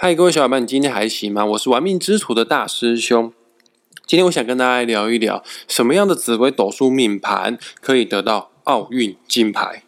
[0.00, 1.44] 嗨，各位小伙伴，你今天还行吗？
[1.44, 3.32] 我是玩命之徒的大师兄。
[4.06, 9.82] 今天我想跟大家聊一聊，什么样的紫微斗数命盘可以得到奥运金牌。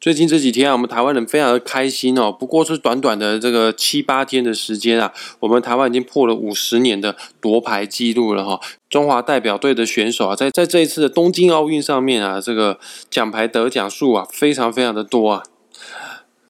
[0.00, 2.32] 最近这几天啊，我们台湾人非常的开心哦。
[2.32, 8.58] 不过是短短的这个七八天的时间啊，我们台湾已经破了五十年的夺牌记录了哈。
[8.88, 12.80] 中华代表队的选手啊，在在这一次的东京奥运上面啊，这个
[13.10, 15.42] 奖牌得奖数啊，非常非常的多啊。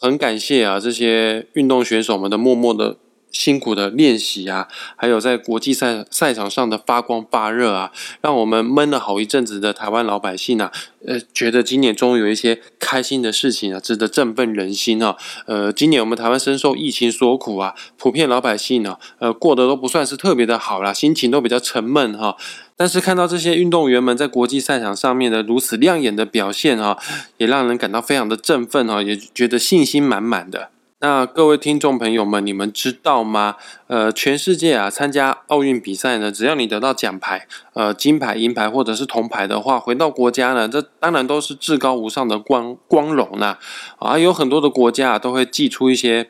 [0.02, 2.96] 很感谢啊，这些运动选手们的默默的
[3.30, 4.66] 辛苦的练习啊，
[4.96, 10.72] 还有在国际赛赛场上的发光发热啊，让我们闷了好一阵子的台湾老百姓啊，
[11.06, 15.16] 呃，觉得今年终于有一些开心的事情啊，值得振奋人心啊。
[15.46, 22.36] 呃，今年我们台湾深受疫情所苦啊，普遍老百姓呢，呃，过得都不算是特别的好啦，心情都比较沉闷哈。
[22.82, 26.98] 但是看到这些运动员们在国际赛场上面的如此亮眼的表现啊，
[27.36, 30.70] 也让人感到非常的振奋啊，也觉得信心满满的。
[30.98, 33.54] 那各位听众朋友们，你们知道吗？
[33.86, 43.60] 呃，全世界啊，参加奥运比赛呢，只要你得到奖牌，呃，金牌、银牌或者是铜牌的话，回到国家呢，这当然都是至高无上的光光荣啦。
[44.00, 46.28] 啊，有很多的国家啊，都会寄出一些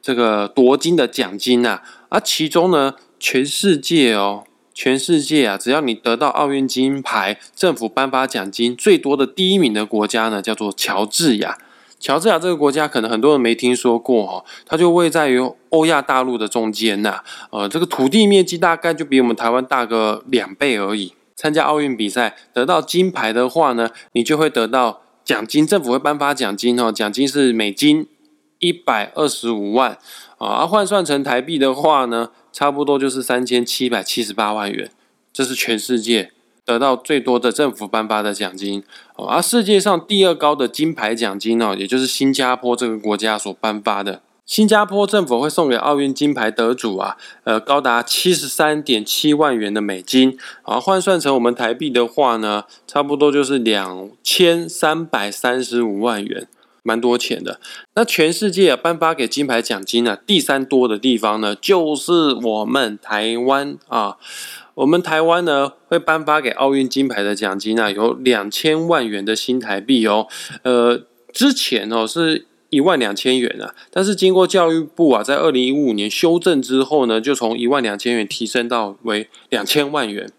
[0.00, 1.82] 这个夺金的奖金呐。
[2.08, 4.44] 而其中呢，全世界哦。
[4.74, 11.58] 全世界啊，只要你得到奥运金牌，政府颁发奖金最多的第一名的国家呢，叫做乔治亚。
[12.00, 17.22] 乔治亚这个国家可能很多人没听说过哈，它就位在于欧亚大陆的中间呐。
[17.50, 21.12] 呃，这个土地面积大概就比我们台湾大个两倍而已。
[21.36, 28.08] 参加奥运比赛得到金牌的话呢，你就会得到奖金，政府会颁发奖金哦，奖金是美金
[28.58, 29.96] 一百二十五万
[30.46, 32.30] 啊，换算成台币的话呢？
[32.52, 34.90] 差不多就是三千七百七十八万元，
[35.32, 36.32] 这是全世界
[36.66, 38.84] 得到最多的政府颁发的奖金。
[39.16, 44.20] 而世界上第二高的金牌奖金呢，也就是新加坡这个国家所颁发的。
[44.44, 56.46] 新加坡政府会送给奥运金牌得主啊，呃，高达七十三点七万元的美金，啊，换算成我们台币的话呢，差不多就是两千三百三十五万元。
[56.82, 57.60] 蛮多钱的，
[57.94, 64.16] 那全世界啊颁发给金牌奖金啊，第三多的地方呢，就是我们台湾啊。
[64.74, 70.26] 我们台湾呢会颁发给奥运金牌的奖金啊，有两千万元的新台币哦。
[70.62, 80.32] 呃，之前哦是一万两千元啊，但是经过教育部啊在二零一五年修正之后呢，就从一万两千元提升到为两千万元。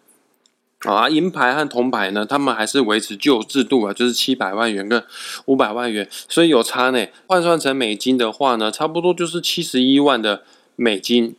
[0.83, 5.01] 啊，银牌和铜牌呢，他们还是维持旧制度啊，就是七百万元跟
[5.45, 7.07] 五百万元，所以有差呢。
[7.25, 10.43] 换算成美金的话呢，差不多就是七十一万的
[10.75, 11.35] 美金。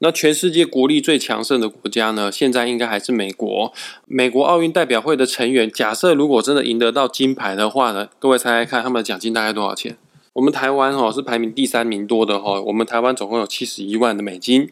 [0.00, 3.72] 那全世界国力最强盛的国家呢，现在应该还是美国。
[4.06, 9.96] 美国奥运代表会的成员，假设如果真的赢得到金牌的话呢，各位猜猜看，他们的奖金大概多少钱？
[10.34, 14.70] 我们台湾哦是排名第三名多的哈，我们台湾总共有七十一万的美金。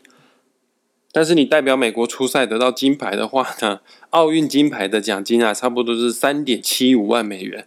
[1.13, 3.81] 但是你代表美国出赛得到金牌的话呢，
[4.11, 7.67] 奥运金牌的奖金啊，差不多是三点七五万美元。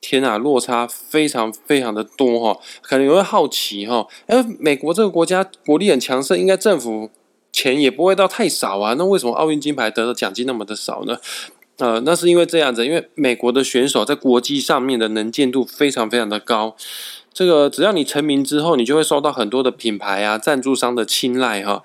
[0.00, 2.58] 天啊，落差非常非常的多哈。
[2.80, 7.10] 可能有会好奇哈，哎，美国这个国家国力很强盛，应该政府
[7.52, 8.94] 钱也不会到太少啊。
[8.96, 11.18] 那为什么奥运金牌得的奖金那么的少呢？
[11.76, 16.74] 呃，那是因为这样子，因为美国的选手在国际上面的能见度非常非常的高。
[17.32, 21.82] 这个只要你成名之后，你就会受到很多的品牌啊、赞助商的青睐哈。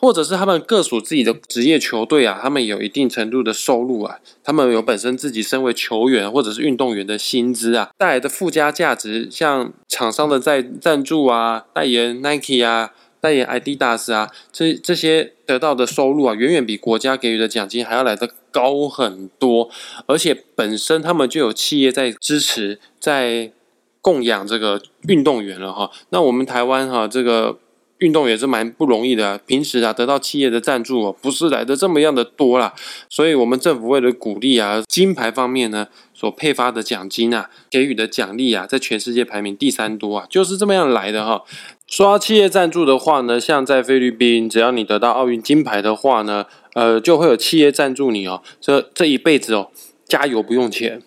[0.00, 19.68] 或者是他们各属自己的职业球队啊，他们有一定程度的收入啊，他们有本身自己身为球员或者是运动员的薪资啊带来的附加价值，像厂商的在赞助啊、代言 Nike 啊、代言 Adidas 啊，这这些得到的收入啊，远远比国家给予的奖金还要来的高很多，
[20.06, 23.52] 而且本身他们就有企业在支持、在
[24.00, 25.90] 供养这个运动员了哈。
[26.08, 27.58] 那我们台湾哈这个。
[28.00, 32.74] 运动也是蛮不容易的，平时啊得到企业的赞助哦，不是来的这么样的多啦，
[33.08, 41.42] 所以我们政府为了鼓励啊金牌方面呢，所配发的奖金啊，给予的奖励啊，在全世界排名第三多啊，就是这么样来的哈。
[41.86, 49.70] 刷企业赞助的话呢，像在菲律宾，只要你得到奥运金牌的话呢，呃，就会有企业赞助你哦，这这一辈子哦，
[50.06, 51.02] 加油不用钱，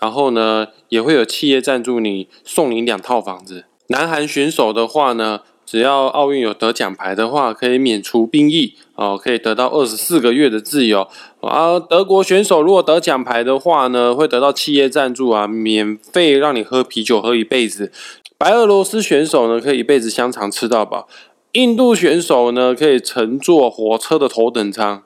[0.00, 3.66] 然后呢，也会有企业赞助你，送你两套房子。
[3.88, 5.40] 南韩选手的话呢？
[5.64, 11.08] 只要奥运有得奖牌的话，可以免除兵役哦，可以得到二十四个月的自由。
[11.40, 17.90] 而德国选手如果得奖牌的话呢，会得到企业赞助啊，免费让你喝啤酒喝一辈子。
[18.36, 21.08] 白俄罗斯选手呢，可以一辈子香肠吃到饱。
[21.52, 25.02] 印度选手呢，可以乘坐火车的头等舱。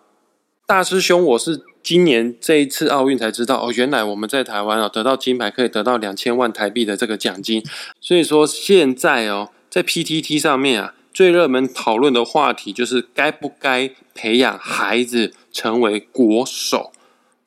[0.66, 7.62] 大师兄，我是今年这一次奥运才知道哦，原来我们在台湾啊，得到金牌可以得到两千万台币的这个奖金。
[8.00, 9.50] 所以说现在哦。
[9.76, 16.92] 在 PTT 上面啊，最热门讨论的话题就是该不该培养孩子成为国手。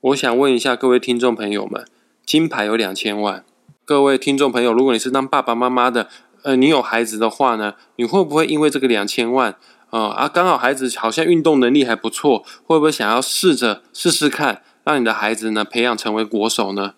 [0.01, 1.87] 我想问一下各位听众朋友们，
[2.23, 3.43] 金牌有两千万，
[3.83, 6.07] 各位听众朋友，如果你是当爸爸妈妈的，
[6.43, 9.55] 呃，你有孩子的话呢，你会不会因为这个两千万，
[9.89, 16.93] 呃啊，刚好孩子好像运动能力还不错，会不会想要试着试试看，让你的孩子呢培养成为国手呢？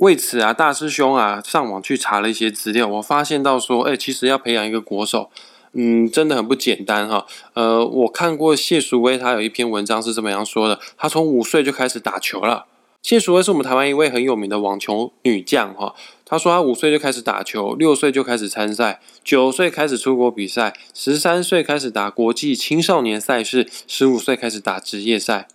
[0.00, 5.30] 为此啊，大师兄啊，上网去查了一些资料，我发现到说，哎，其实要培养一个国手。
[5.74, 7.26] 嗯，真的很不简单哈。
[7.52, 12.64] 呃，我看过谢淑薇，她有一篇文章是这么样说的：，她从五岁就开始打球了。
[13.02, 15.94] 谢淑薇是我们台湾一位很有名的网球女将哈。
[16.24, 25.46] 她说她五岁就开始打球，六岁就开始参赛，九岁开始出国比赛，十三岁开始打国际青少年赛事，十五岁开始打职业赛。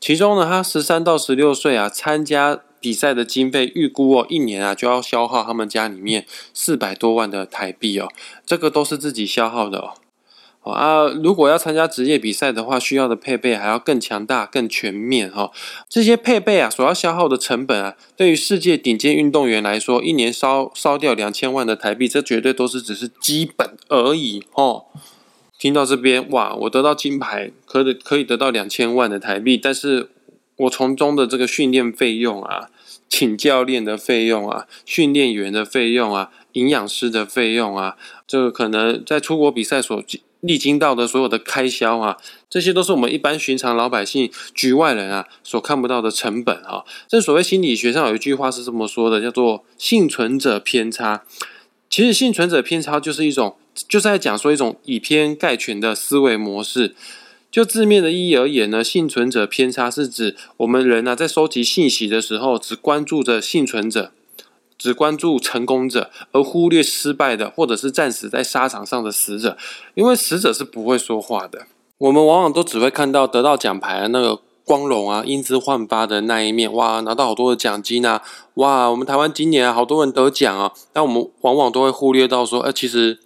[0.00, 2.60] 其中呢，她十三到十六岁啊，参加。
[2.80, 6.24] 比赛的经费预估哦，一年啊就要消耗他们家里面
[6.54, 8.08] 四百多万的台币哦，
[8.46, 9.92] 这个都是自己消耗的哦。
[10.62, 15.50] 啊，如果要参加职业比赛的话，需要的配备还要更强大、更全面哈。
[15.88, 24.84] 这些配备啊，所要消耗的成本啊，对于世界顶尖运动员来说，一年烧烧掉两千万的台币，这绝对都是只是基本而已哦。
[25.58, 30.10] 听到这边哇，我得到金牌，可以可以得到两千万的台币，但是。
[30.60, 32.68] 我从中的这个训练费用啊，
[33.08, 37.96] 请教练的费用啊，训练员的费用啊，营养师的费用啊，
[38.26, 40.02] 这个可能在出国比赛所
[40.40, 42.16] 历经到的所有的开销啊，
[42.48, 46.84] 这些都是我们一般寻常老百姓、局外人啊所看不到的成本啊。
[47.08, 51.22] 正所谓心理学上有一句话是这么说的，叫做“幸存者偏差”。
[51.88, 53.56] 其实幸存者偏差就是一种，
[53.88, 56.94] 就是在讲说一种以偏概全的思维模式。
[57.50, 64.12] 就字面的意义而言呢，幸存者偏差是指我们人呢在收集信息的时候，只关注着幸存者，
[64.78, 69.58] 只关注成功者，而忽略失败的或者是战死在沙场上的死者，
[69.94, 71.66] 因为死者是不会说话的。
[71.98, 78.22] 我们往往都只会看到得到奖牌的那个光荣啊、英姿焕发的那一面，哇，拿到好多的奖金啊，
[78.54, 83.18] 哇，我们台湾今年好多人得奖啊，但我们往往都会忽略到说，哎，其实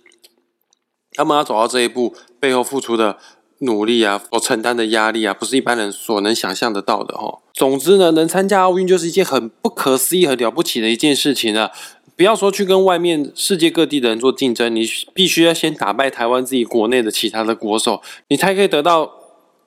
[1.12, 3.18] 他们要走到这一步背后付出的。
[3.64, 7.40] 努力啊，所承担的压力啊，不是一般人所能想象得到的哈。
[7.52, 11.70] 总之呢，能参加奥运就是一件很不可思议、很了不起的一件事情啊！
[12.16, 19.10] 不要说去跟外面世界各地的人做竞争，你必须要先打败台湾自己国内的其他的国手，你才可以得到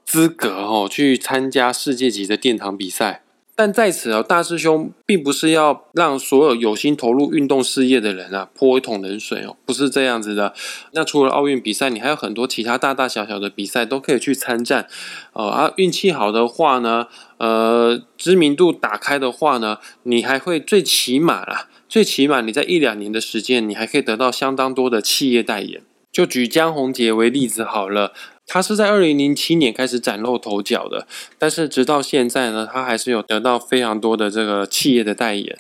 [0.06, 3.24] 资格哦，去参加世界级的殿堂比赛。
[3.60, 10.54] 但在此啊，大师兄并不是要让所有有心投入运动事业的人啊泼一桶冷水哦，不是这样子的。
[10.92, 14.88] 那除了奥运比赛，你还有很多其他大大小小的比赛都可以去参战。
[15.34, 17.08] 哦啊，运气好的话呢，
[17.40, 25.82] 呃，知名度打开的话呢，你还会最起码啦，最起码你在一两年的时间，你还可以得到相当多的企业代言。
[26.12, 28.14] 就举江宏杰为例子好了。
[28.48, 31.06] 他是在二零零七年开始崭露头角的，
[31.38, 35.60] 但是直到现在呢，他还是有得到非常多的这个企业的代言。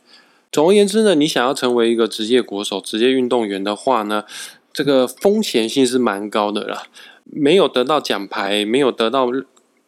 [0.50, 4.24] 总而言之呢，你想要成为一个职业国手、职业运动员的话呢，
[4.72, 6.84] 这个风险性是蛮高的啦。
[7.26, 9.30] 没有得到奖牌，没有得到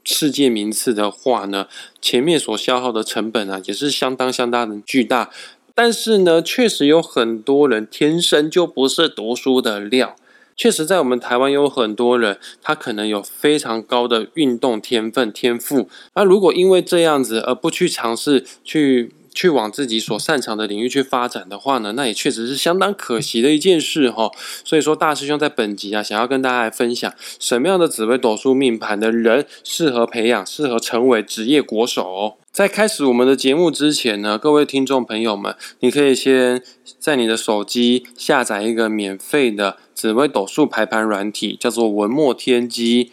[0.03, 1.67] 世界名次的话呢，
[2.01, 5.29] 前面所消耗的成本啊，也是相当相当的巨大。
[5.73, 10.17] 但是呢，确实有很多人天生就不是读书的料。
[10.59, 15.87] 确实，在我们台湾有很多人，他可能有非常高的运动天分天赋。
[16.15, 24.31] 那如果因为这样子而不去尝试去去往自己所擅长的领域去发展的话呢，那也确实是相当可惜的一件事哈。
[24.63, 32.37] 所以说，大师兄在本集啊，想要跟大家来分享什么样的紫微斗数命盘的人适合培养，适合成为职业国手。
[32.51, 36.61] 在开始我们的节目之前呢，各位听众朋友们，你可以先
[36.97, 43.11] 在你的手机下载一个免费的紫微斗数排盘软体，叫做文墨天机。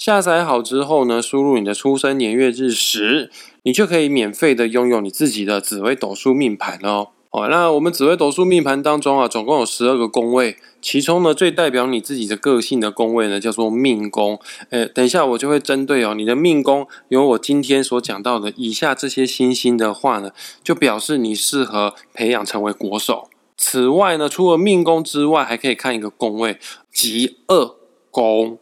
[0.00, 3.30] 下载好之后呢，输入你的出生年月日时，
[3.64, 7.08] 你就可以免费的拥有你自己的紫微斗数命盘哦。
[7.28, 14.40] 哦，那我们紫微斗数命盘当中啊，总共有十二个宫位，其中呢最代表你自己的个性的宫位呢，叫做命宫。
[14.70, 20.30] 诶，等一下我就会针对哦你的命宫有我今天所讲到的以下这些星星的话呢，
[20.64, 23.28] 就表示你适合培养成为国手。
[23.54, 26.58] 此外呢，除了命宫之外，还可以看一个宫位，
[26.90, 27.76] 极恶
[28.10, 28.58] 宫。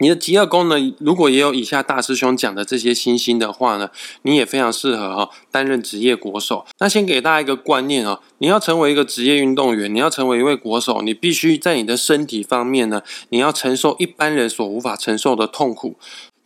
[0.00, 3.90] 你的极恶宫呢，如果也有以下大师兄讲的这些星星的话呢，
[4.22, 6.64] 你也非常适合哈担任职业国手。
[6.78, 15.96] 那先给大家一个观念哦，你要成为一个职业运动员，你要成为一位国手，你必须在你的身体方面呢，你要承受一般人所无法承受的痛苦。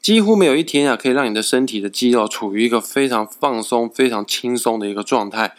[0.03, 5.55] 几乎没有一天啊，可以让你的身体的肌肉处于一个非常放松、非常轻松的一个状态。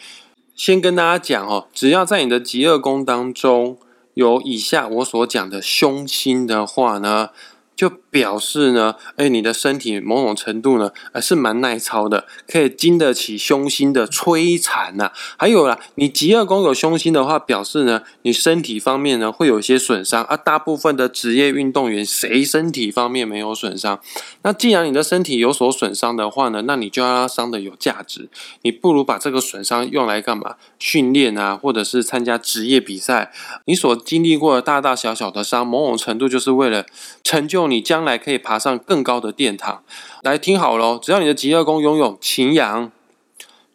[0.54, 3.78] 先跟大家讲哦，只要在你的极恶宫当中。
[4.14, 7.28] 有以下我所讲的凶星的话呢？
[7.76, 15.12] 就表示呢，哎，你的身体某种程度呢，呃，是蛮耐操的，可以经得起凶星的摧残呐。
[15.36, 20.34] 还有啦，你极恶宫有凶星的话，表示呢，你身体方面呢会有一些损伤啊。
[20.34, 24.00] 大部分的职业运动员，谁身体方面没有损伤？
[24.40, 28.30] 那既然你的身体有所损伤的话呢，那你就要让伤的有价值。
[28.62, 30.54] 你不如把这个损伤用来干嘛？
[30.78, 33.30] 训练啊，或者是参加职业比赛。
[33.66, 36.86] 你所经历过的大大小小的伤，某种程度就是为了
[37.22, 37.65] 成就。
[37.66, 39.82] 你将来可以爬上更高的殿堂。
[40.22, 42.90] 来听好喽，只要你的极恶宫拥有擎羊、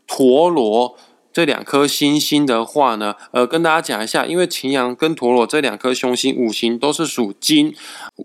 [0.08, 0.96] 陀螺
[1.34, 7.74] 这两颗星星的话呢，呃，跟大家讲一下，因为擎羊跟陀螺这两颗凶星五行都是属金，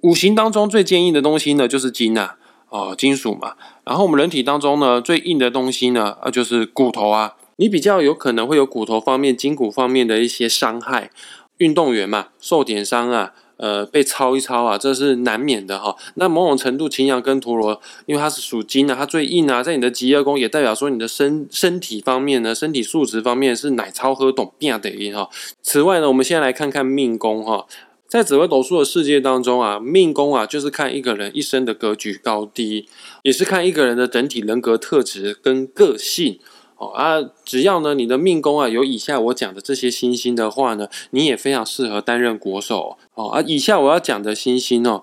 [0.03, 2.33] 五行当中最坚硬的东西呢就是金呐，
[2.69, 3.55] 哦，金属嘛。
[3.85, 7.35] 然后我们人体当中呢最硬的东西呢，呃，就是骨头啊。
[7.59, 11.11] 你比较有可能会有骨头方面、筋骨方面的一些伤害，
[11.57, 13.33] 运动员嘛，受点伤啊。
[13.57, 15.97] 呃，被抄一抄啊，这是难免的哈。
[16.17, 25.29] 那某种程度，擎羊跟陀螺，因为它是属金啊，它最硬啊，在你的极恶宫，也代表说你的身身体方面呢，身体素质方面是奶超喝懂变的音哈。
[25.63, 27.67] 此外呢，我们先来看看命宫哈，
[28.07, 32.87] 在紫微斗数的世界当中啊，命宫啊，就是看一个人一生的格局高低，
[33.23, 36.39] 也是看一个人的整体人格特质跟个性。
[36.77, 43.43] 哦啊，只要呢你的命宫啊有以下我讲的这些星星的话呢，你也非常适合担任国手哦啊。
[43.43, 45.03] 以下我要讲的星星哦，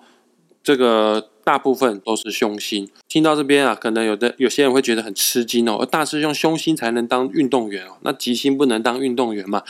[0.63, 2.87] 这个大部分都是凶星。
[3.07, 9.63] 听到这边啊，可能有的有些人会觉得很吃惊哦，大师兄凶星才能当运动员哦，那吉星不能当运动员嘛？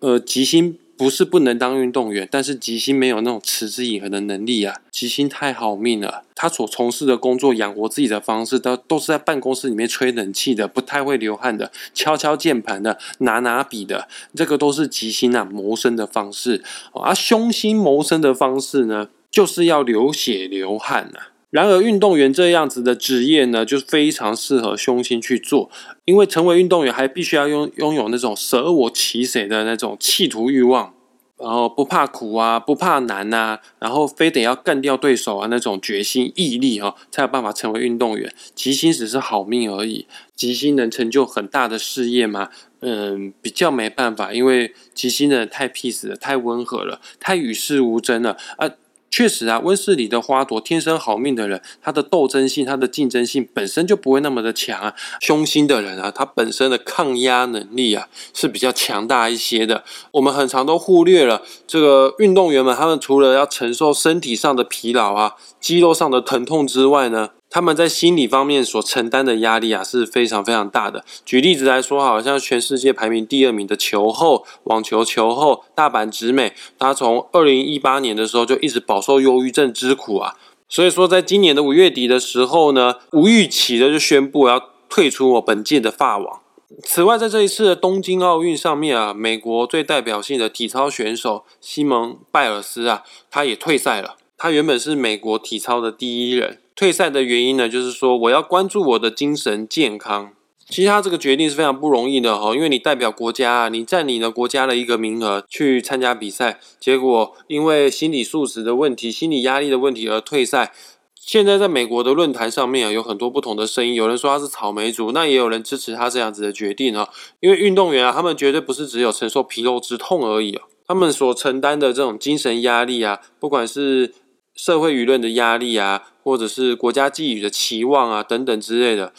[0.00, 0.78] 呃，吉星。
[1.00, 4.76] 不是不能当运动员，但是吉星没有那种持之以恒的能力啊！
[4.90, 16.62] 吉星太好命了，他所从事的工作养活自己的方式，都都是在办公室里面吹冷气的，不太会流汗的，敲敲键盘的，拿拿笔的，这个都是吉星啊谋生的方式。
[16.92, 21.32] 而凶星谋生的方式呢，就是要流血流汗啊。
[21.50, 25.68] 然而，运动员这样子的职业呢，就非常适合凶星去做，
[26.04, 30.94] 因为成为运动员还必须要拥拥有那种舍我其谁的那种企图欲望，
[31.38, 38.32] 然后不怕苦啊，不怕难啊，然后非得要干掉对手啊那种决心毅力哦，才有办法成为运动员。
[38.54, 42.50] 吉星只是好命而已，吉星能成就很大的事业吗？
[42.82, 48.70] 嗯，比较没办法，因为吉星的人太 peace 了，太温和了，太与世无争了啊。
[49.10, 54.94] 确实啊，温室里的花朵，天生好命的人，他的斗争性、他的竞争性本身就不会那么的强啊。
[55.20, 59.82] 凶心的人啊，他本身的抗压能力啊是比较强大一些的。
[60.12, 67.30] 我们很常都忽略了这个运动员们，他们除了要承受身体上的疲劳啊、肌肉上的疼痛之外呢。
[67.50, 71.04] 他们在心理方面所承担的压力啊是非常非常大的。
[71.24, 80.36] 举例子来说，好像全世界排名第二名的球后，网球球后大阪直美，她从二零一八年的时候就一直饱受忧郁症之苦啊。
[80.68, 86.40] 所以说，在今年的五月底的时候呢，无预期的就宣布要退出我本届的法网。
[86.84, 94.14] 此外，在这一次的东京奥运上面啊，美国最代表性的体操选手西蒙拜尔斯啊，他也退赛了。
[94.38, 96.60] 他原本是美国体操的第一人。
[96.80, 100.32] 退赛的原因呢，就是说我要关注我的精神健康。
[100.66, 110.72] 其实他这个决定是非常不容易的哈，因为你代表国家啊，你占你的国家的一个名额去参加比赛，结果因为心理素质的问题、心理压力的问题而退赛。
[111.14, 117.10] 现在在美国的论坛上面啊，有很多不同的声音，有人说他是草莓族，那也有人支持他这样子的决定哈。
[117.40, 124.14] 因为运动员啊，他们绝对不是只有承受皮肉之痛而已哦，他们所承担的这种精神压力啊，不管是
[124.60, 126.02] 社会舆论的压力啊。
[126.22, 129.14] 或者是国家寄予的期望啊，等等之类的，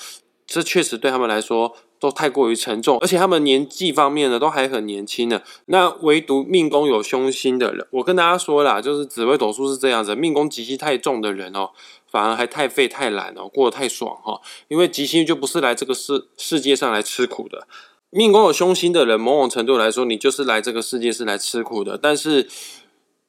[0.46, 5.42] 这确实对他们来说都太过于沉重，而且他们年纪方面呢都还很年轻呢。
[5.66, 11.72] 那唯独命宫有凶星的人，我跟大家说啦，就是紫微斗数是这样子，命宫吉星太重的人哦，
[12.08, 14.40] 反而还太废太懒哦，过得太爽哈。
[14.68, 17.68] 因为吉星就不是来这个世世界上来吃苦的，
[18.12, 22.48] 命宫有凶星的人，某种程度来说，你就是来这个世界是来吃苦的，但是。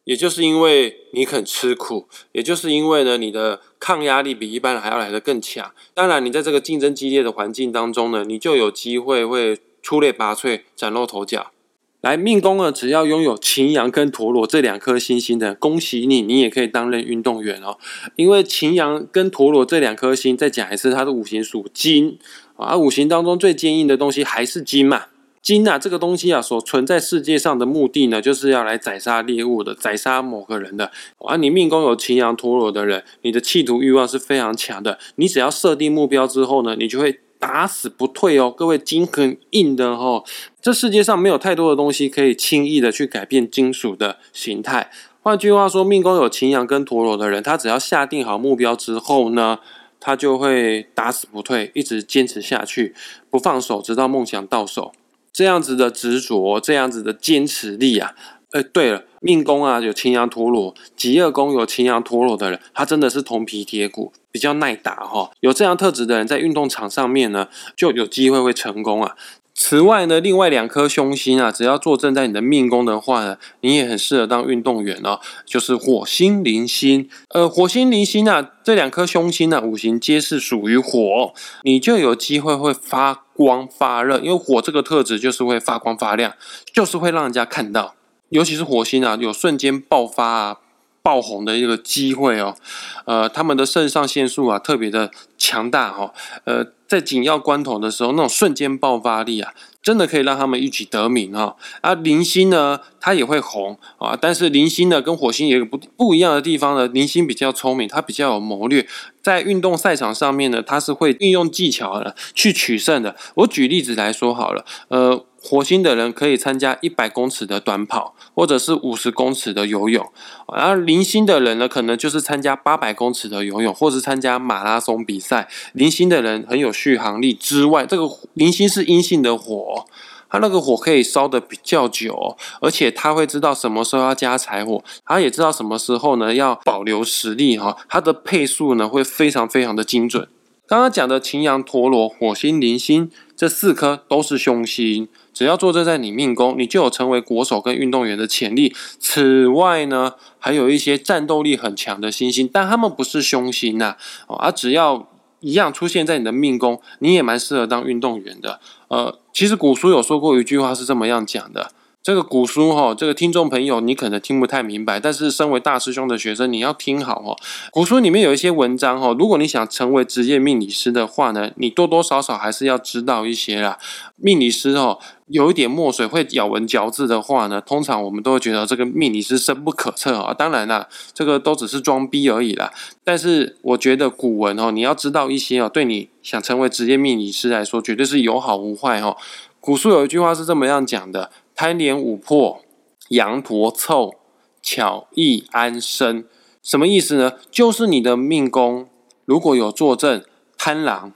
[0.04, 5.73] 也就是因为你肯吃苦，也就是因为呢，你的抗压力比一般人还要来得更强。
[5.94, 11.52] 当然，你在这个竞争激烈的环境当中呢，你就有机会会出类拔萃、崭露头角。
[12.00, 17.78] 来，命宫呢，只要拥有擎羊跟陀螺这两颗星星的，恭喜你，你也可以担任运动员哦。
[18.16, 22.18] 因为擎羊跟陀螺这两颗星，再讲一次，它的五行属金
[22.56, 25.04] 啊，五行当中最坚硬的东西还是金嘛。
[25.42, 30.92] 金啊，这个东西啊，所存在世界上的目的呢，就是要来宰杀猎物的，宰杀某个人的。
[31.18, 35.00] 而你命宫有擎羊陀螺的人，你的企图欲望是非常强的。
[35.16, 38.54] 你只要设定目标之后呢，你就会打死不退哦。
[38.56, 40.22] 各位金很硬的哦，
[40.61, 44.92] 这世界上没有太多的东西可以轻易的去改变金属的形态。
[45.22, 49.58] 换句话说，命宫有擎羊跟陀螺的人，他只要下定好目标之后呢，
[49.99, 52.94] 他就会打死不退，一直坚持下去，
[53.28, 54.92] 不放手，直到梦想到手。
[55.32, 58.14] 这样子的执着，这样子的坚持力啊！
[58.50, 65.30] 哎，对了，命宫啊有擎羊陀螺，极恶宫有擎羊陀螺的人，他真的是铜皮铁骨，比较耐打哈。
[65.40, 69.16] 有这样特质的人，在运动场上面呢，就有机会会成功啊。
[69.54, 75.21] 此外呢，另外两颗凶星啊，只要坐镇在你的命宫的话呢，你也很适合当运动员哦。
[75.44, 86.32] 就是火星、铃星，呃，火星、铃星啊，这两颗凶星呢，五行皆是属于火，你就有机会会发光发热，因为火这个特质就是会发光发亮，
[86.73, 87.94] 就是会让人家看到。
[88.30, 90.56] 尤其是火星啊，有瞬间爆发啊、
[91.02, 92.56] 爆红的一个机会哦。
[93.04, 95.11] 呃，他们的肾上腺素啊特别的
[95.42, 96.12] 强大哈。
[96.44, 101.56] 呃，在紧要关头的时候，那种瞬间爆发力啊，真的可以让他们一举得名哈。
[101.80, 106.87] 啊，零星呢，它也会红啊，但是零星呢跟火星也有不不一样的地方呢。
[106.87, 108.87] 零星比较聪明，它比较有谋略，
[109.20, 113.16] 在运动赛场上面呢，它是会运用技巧的去取胜的。
[113.34, 115.26] 我举例子来说好了，呃。
[115.44, 120.04] 火星的人可以参加一百公尺的短跑，或者是五十公尺的游泳；
[120.46, 125.31] 而零星的人呢，可能就是参加八百公尺的游泳，或是参加马拉松比赛。
[125.32, 129.86] 在零星的人很有续航力之外，这个零星是阴性的火，
[130.28, 140.28] 它那个火可以烧的比较久，而且他会知道什么时候要加柴火，他也知道什么时候呢要保留实力哈，它的配速呢会非常非常的精准。
[140.66, 145.08] 刚刚讲的擎羊、陀螺、火星、零星这四颗都是凶星。
[145.34, 148.74] 只要坐镇在你命宫，你就有成为国手跟运动员的潜力。
[148.98, 153.96] 此外呢，还有一些战斗力很强的星星，但他们不是凶星呐。
[154.26, 155.08] 哦，而只要
[155.42, 158.58] 一样出现在你的命宫，你也蛮适合当运动员的。
[158.88, 161.70] 呃，其实古书有说过一句话是这么样讲的。
[162.02, 167.37] 这个古书哈，这个听众朋友你可能听不太明白，但是身为大师兄的学生，你要听好哦。
[167.70, 173.78] 古书里面有一些文章哈，如果你想成为职业命理师的话呢，你多多少少还是要知道一些啦。
[174.16, 174.98] 命理师哦，
[175.33, 180.35] 有一点墨水会咬文嚼字的话呢，通常我们都会觉得这个命理师深不可测啊。
[180.35, 182.71] 当然啦，这个都只是装逼而已啦。
[183.03, 189.16] 但是我觉得古文哦，你要知道一些哦，对你想成为职业命理师来说，绝对是有好无坏哈。
[189.59, 191.31] 古书有一句话是这么样讲的。
[191.55, 192.62] 贪廉五破，
[193.09, 194.14] 羊驼凑，
[194.61, 196.25] 巧易安身，
[196.62, 197.33] 什么意思呢？
[197.51, 198.88] 就是你的命宫
[199.25, 200.25] 如果有坐镇
[200.59, 201.12] 贪狼，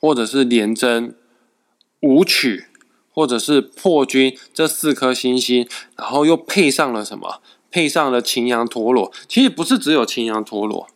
[0.00, 1.14] 或者是廉贞、
[2.00, 2.66] 武曲，
[3.12, 7.40] 或者是破军这四颗星星，然后又配上了什么？
[7.70, 9.10] 配上了擎羊陀螺。
[9.28, 10.86] 其实不是只有擎羊陀螺。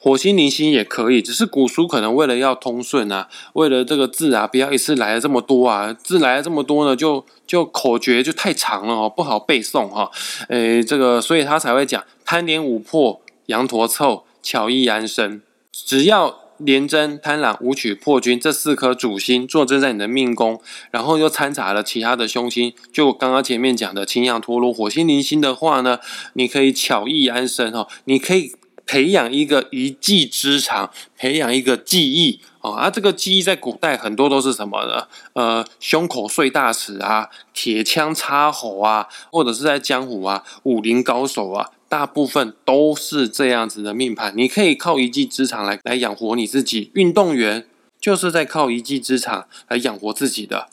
[0.00, 10.10] 火星、零星也可以，只是古书可能为了要通顺啊，为了这个字啊，不要一次来了这么多啊，字来了这么多呢，就就口诀就太长了哦，不好背诵哈。
[10.48, 15.42] 诶，这个所以他才会讲贪廉五破，羊驼凑，巧易安身。
[15.72, 25.98] 只要廉贞、贪狼、武曲、破军这四颗主星坐镇在你的命宫，然后又掺杂了其他的凶星，就刚刚前面讲的青羊、陀螺、火星、零星的话呢，
[26.34, 28.52] 你可以巧意安身哈，你可以。
[28.90, 32.70] 培养一个一技之长，培养一个技艺啊！
[32.70, 35.06] 啊，这个技艺在古代很多都是什么呢？
[35.34, 44.32] 呃，胸口碎大石啊，铁枪插喉啊，或者是在江湖啊，武林高手啊，大部分都是这样子的命盘。
[44.36, 46.90] 你可以靠一技之长来来养活你自己。
[46.94, 47.66] 运动员
[48.00, 50.68] 就是在靠一技之长来养活自己的。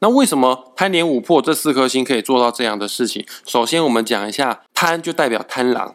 [0.00, 3.26] 那为什么贪廉五破这四颗星可以做到这样的事情？
[3.44, 5.94] 首先，我们讲一下贪，就代表贪狼。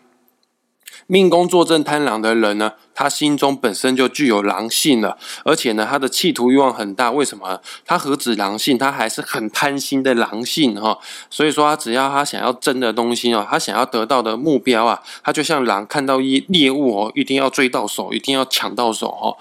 [1.08, 7.12] 命宫坐镇贪狼的人呢，他心中本身就具有狼性了，而且呢，他的企图欲望很大。
[7.12, 7.62] 为什么？
[7.86, 10.98] 他何止狼性，他还是很贪心的狼性哈。
[11.30, 19.38] 所以说，他只要他想要争的东西哦，他想要得到的目标啊，他就像狼看到一猎物哦，一定要追到手，一定要抢到手哈。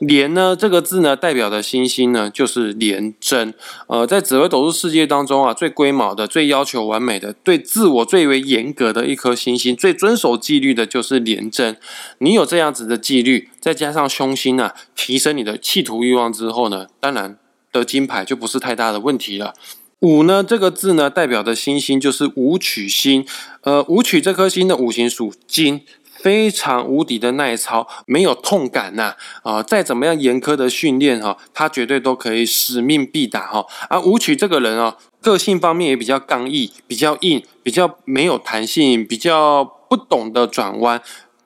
[0.00, 3.52] 廉呢这个字呢，代表的星星呢，就是廉贞。
[3.88, 11.76] 呃，在紫微斗数世界当中啊，最龟毛的、最要求完美的、对自我最为严格的一颗星星，最遵守纪律的，就是廉贞。
[12.18, 17.36] 你有这样子的纪律，再加上凶星啊，提升你的企图欲望之后呢，当然
[17.72, 19.54] 得金牌就不是太大的问题了。
[20.00, 23.26] 五呢这个字呢，代表的星星就是武曲星。
[23.62, 25.80] 呃，武曲这颗星的五行属金。
[26.20, 29.62] 非常无敌的耐操，没有痛感呐啊！
[29.62, 33.64] 再怎么样严苛的训练哈，他绝对都可以使命必达哈。
[33.88, 41.00] 而武曲这个人啊，个性方面也比较刚毅，比较硬，比较没有弹性，比较不懂得转弯。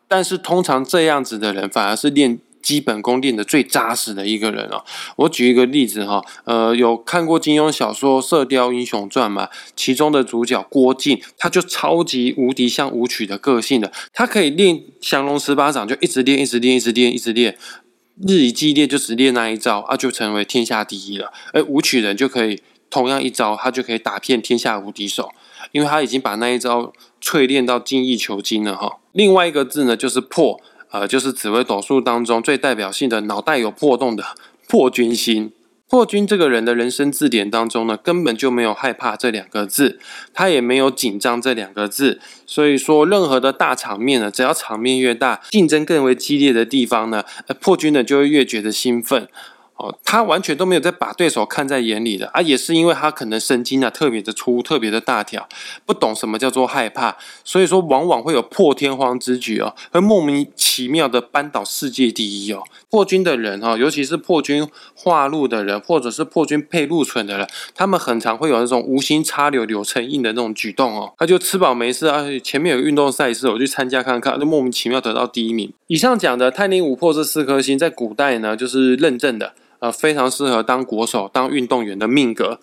[0.09, 4.85] 但是通常这样子的人，反而是练基本功练得最扎实的一个人哦。
[5.17, 9.49] 我举一个例子哈，呃，有看过金庸小说《射雕英雄传》嘛？
[9.75, 17.59] 其中的主角郭靖，他就超级无敌像武曲的个性的，他可以练降龙十八掌，就一直练，一直练，一直练，一直练。
[18.27, 21.33] 日以继夜就只练那一招啊，就成为天下第一了。
[21.53, 25.31] 而武曲人就可以同样一招，他就可以打遍天下无敌手，
[25.73, 28.99] 因为他已经把那一招淬炼到精益求精了哈。
[29.13, 30.61] 另外一个字呢，就是破，
[30.93, 34.25] 呃，就是紫微斗数当中最代表性的脑袋有破洞的
[34.69, 35.51] 破军星。
[35.89, 39.99] 破军这个人的人生字典当中呢，根本就没有害怕这两个字，
[40.33, 42.19] 他也没有紧张这两个字。
[42.47, 47.23] 所以说，任何的大场面呢，只要场面越大，竞争更为激烈的地方呢，
[47.61, 49.29] 破军呢就会越觉得兴奋。
[49.83, 55.49] 哦，他完全都没有在把对手看在眼里的啊，也是因为他可能神经啊特别的粗，特别的大条，
[55.85, 62.63] 不懂什么叫做害怕，所以说往往会有破天荒之举哦，会莫名其妙的扳倒世界第一哦。
[62.89, 64.65] 破军的人哈，尤其是破军
[64.95, 71.13] 化禄的人，或者是破军配禄存的人，他们很常会有那种无心插柳柳成荫的那种举动哦。
[71.19, 75.73] 他就吃饱没事啊，前面有运动赛事，我去参加看看，就莫名其妙得到第一名。
[75.89, 79.55] 以上讲的太宁五破这四颗星，在古代呢，就是认证的。
[79.83, 82.61] 呃，非常适合当国手、当运动员的命格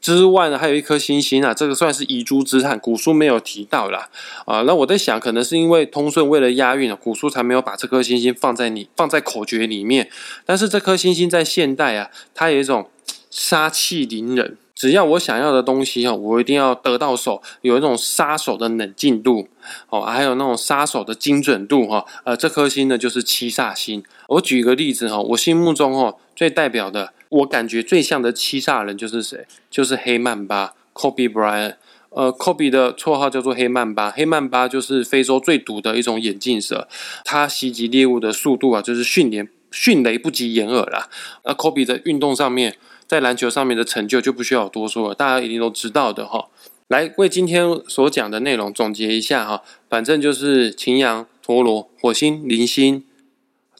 [0.00, 4.08] 之外呢，还有一颗星星啊，这个算是遗珠之憾，古书没有提到啦。
[4.46, 4.62] 啊。
[4.62, 10.08] 那我在想，可能是因为通顺为了押韵古书才没有把这颗星星放在你放在口诀里面。
[10.46, 12.88] 但是这颗星星在现代啊，它有一种
[13.30, 14.56] 杀气凌人。
[14.74, 19.46] 只要我想要的东西哈，我一定要得到手，有一种杀手的冷静度
[19.90, 22.04] 哦，还有那种杀手的精准度哈。
[22.24, 24.02] 呃，这颗星呢就是七煞星。
[24.26, 29.46] 我举一个例子哈，我心目中哈最代表的，我感觉最像的七煞人就是谁？
[29.70, 31.76] 就是黑曼巴 （Kobe Bryant）。
[32.10, 36.88] 呃，Kobe 的绰号叫做黑曼巴，黑曼巴就是非洲最毒的一种眼镜蛇，
[37.24, 41.08] 它袭击猎物的速度啊，就是迅雷迅雷不及掩耳啦。
[41.44, 42.76] 那 Kobe 在运动上面。
[43.04, 46.48] 在篮球上面的成就就不需要多说了，大家一定都知道的哈。
[46.88, 53.04] 来为今天所讲的内容总结一下哈，反正就是擎羊、陀螺、火星、铃星、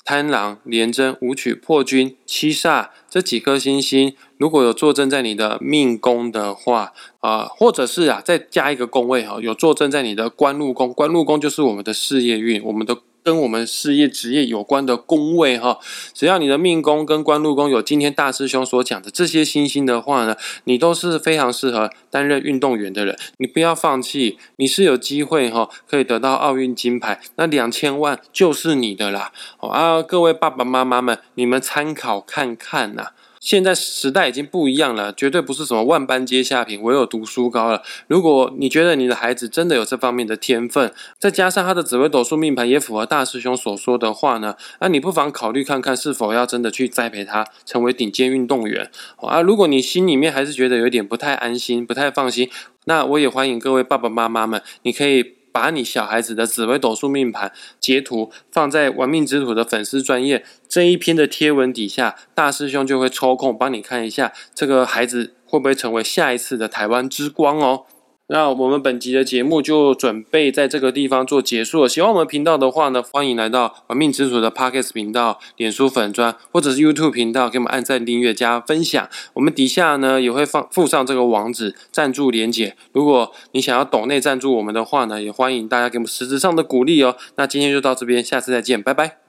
[0.05, 12.99] 贪狼、廉贞、武曲、破军、七煞这几颗星星，如果有坐镇在你的命宫的话啊，或者是啊再加一个宫位哈，有坐镇在你的官禄宫，官禄宫就是我们的事业运，我们的。
[13.23, 15.79] 跟我们事业职业有关的宫位哈，
[16.13, 23.17] 只要你的命宫跟官禄宫有今天大师兄所讲的这些星星的话呢，你都是非常适合担任运动员的人。
[23.39, 29.33] 你不要放弃，你是有机会哈，可以得到奥运金牌，那两千万就是你的啦。
[29.59, 33.09] 啊，各位爸爸妈妈们，你们参考看看呐。
[33.43, 37.83] 现在时代已经不一样了，绝对不是什么万般皆下品，唯有读书高了。
[38.07, 49.41] 如果你觉得你的孩子真的有这方面的天分，再加上他的紫微斗数命盘也符合大师兄所说的话呢，那你不妨考虑看看是否要真的去栽培他成为顶尖运动员啊。
[49.43, 52.49] 如果你心里面还是觉得有点不太安心、不太放心，
[52.85, 55.42] 那我也欢迎各位爸爸妈妈们，你可以。
[55.53, 67.85] 把你小孩子的紫微斗数命盘截图放在玩命之徒的粉丝专业这一篇的贴文底下，大师兄就会抽空帮你看一下这个孩子会不会成为下一次的台湾之光哦。
[68.33, 71.89] 那我们本集的节目就准备在这个地方做结束了。
[71.89, 79.07] 喜欢我们频道的话呢，欢迎来到玩命之主的 Podcast 频道、脸书粉砖或者是 YouTube 频道，给我们按赞、订阅、加分享。
[79.35, 82.75] 我们底下呢也会放附上这个网址赞助连结。
[82.93, 87.15] 如果你想要抖内赞助我们的话呢，也欢迎大家给我们实质上的鼓励哦。
[87.37, 89.22] 那今天就到这边，下次再见，拜拜。